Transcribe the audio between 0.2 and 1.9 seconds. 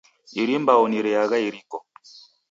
Iri mbau ni reagha iriko.